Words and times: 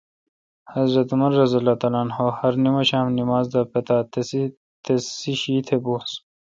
حضرت 0.75 1.09
عمرؓہرنماشام 1.13 3.07
نمازداپتاتسیشی 3.19 5.57
تہ 5.67 5.75
بونس۔ 5.83 6.11